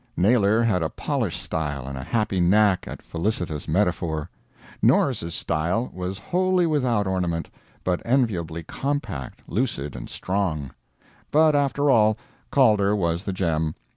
Naylor 0.17 0.63
had 0.63 0.81
a 0.81 0.89
polished 0.89 1.43
style 1.43 1.85
and 1.85 1.95
a 1.95 2.01
happy 2.03 2.39
knack 2.39 2.87
at 2.87 3.03
felicitous 3.03 3.67
metaphor; 3.67 4.31
Norris's 4.81 5.35
style 5.35 5.91
was 5.93 6.17
wholly 6.17 6.65
without 6.65 7.05
ornament, 7.05 7.51
but 7.83 8.01
enviably 8.03 8.63
compact, 8.63 9.43
lucid, 9.47 9.95
and 9.95 10.09
strong. 10.09 10.71
But 11.29 11.55
after 11.55 11.91
all, 11.91 12.17
Calder 12.49 12.95
was 12.95 13.25
the 13.25 13.33
gem. 13.33 13.75